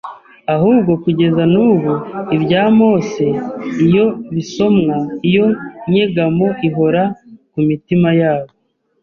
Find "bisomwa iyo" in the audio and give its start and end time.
4.33-5.45